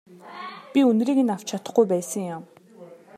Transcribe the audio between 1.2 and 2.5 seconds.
авч чадахгүй байсан юм.